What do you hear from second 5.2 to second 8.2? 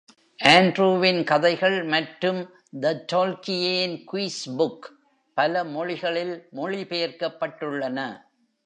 பல மொழிகளில் மொழிபெயர்க்கப்பட்டுள்ளன.